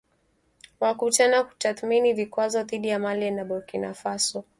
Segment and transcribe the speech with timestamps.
[0.79, 4.43] wakutana kutathmini vikwazo dhidi ya Mali na Burkina Faso